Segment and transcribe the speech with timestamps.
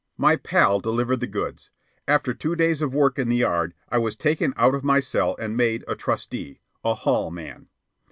[0.17, 1.69] My pal delivered the goods.
[2.07, 5.35] After two days of work in the yard I was taken out of my cell
[5.39, 7.67] and made a trusty, a "hall man."